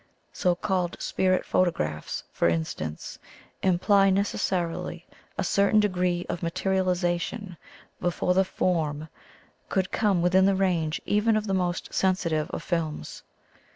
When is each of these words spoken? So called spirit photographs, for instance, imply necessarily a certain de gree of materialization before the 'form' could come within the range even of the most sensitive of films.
So 0.33 0.55
called 0.55 0.99
spirit 0.99 1.45
photographs, 1.45 2.23
for 2.31 2.49
instance, 2.49 3.19
imply 3.61 4.09
necessarily 4.09 5.05
a 5.37 5.43
certain 5.43 5.79
de 5.79 5.89
gree 5.89 6.25
of 6.27 6.41
materialization 6.41 7.55
before 7.99 8.33
the 8.33 8.43
'form' 8.43 9.09
could 9.69 9.91
come 9.91 10.23
within 10.23 10.47
the 10.47 10.55
range 10.55 10.99
even 11.05 11.37
of 11.37 11.45
the 11.45 11.53
most 11.53 11.93
sensitive 11.93 12.49
of 12.49 12.63
films. 12.63 13.21